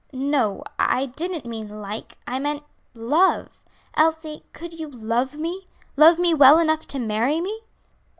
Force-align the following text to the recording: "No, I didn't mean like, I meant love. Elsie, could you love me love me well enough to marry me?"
"No, 0.11 0.63
I 0.79 1.05
didn't 1.05 1.45
mean 1.45 1.79
like, 1.79 2.17
I 2.25 2.39
meant 2.39 2.63
love. 2.95 3.63
Elsie, 3.93 4.43
could 4.51 4.79
you 4.79 4.87
love 4.89 5.37
me 5.37 5.67
love 5.95 6.17
me 6.17 6.33
well 6.33 6.57
enough 6.57 6.87
to 6.87 6.97
marry 6.97 7.39
me?" 7.39 7.59